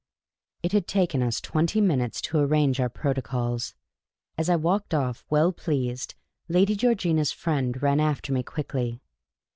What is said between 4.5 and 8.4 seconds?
walked off, well pleased, Lady Georgina's friend ran after